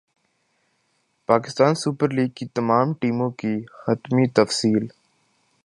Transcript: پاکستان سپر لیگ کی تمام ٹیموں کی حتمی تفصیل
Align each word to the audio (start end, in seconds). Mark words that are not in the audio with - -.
پاکستان 1.29 1.73
سپر 1.75 2.09
لیگ 2.15 2.29
کی 2.35 2.45
تمام 2.55 2.93
ٹیموں 3.01 3.29
کی 3.39 3.53
حتمی 3.83 4.27
تفصیل 4.35 4.83